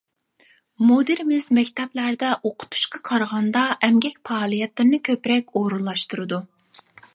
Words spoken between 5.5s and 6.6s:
ئورۇنلاشتۇرىدۇ.